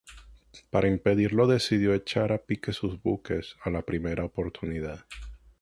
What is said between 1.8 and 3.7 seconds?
echar a pique sus buques a